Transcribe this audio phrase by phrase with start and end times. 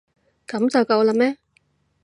[0.47, 1.37] 噉就夠喇咩？